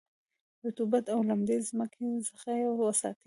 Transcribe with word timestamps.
د 0.59 0.59
رطوبت 0.63 1.05
او 1.13 1.19
لمدې 1.29 1.57
مځکې 1.77 2.05
څخه 2.29 2.49
یې 2.59 2.67
وساتی. 2.79 3.19